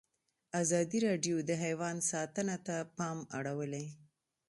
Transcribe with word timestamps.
ازادي 0.61 0.99
راډیو 1.07 1.35
د 1.49 1.51
حیوان 1.63 1.97
ساتنه 2.11 2.55
ته 2.65 2.77
پام 2.97 3.17
اړولی. 3.37 3.85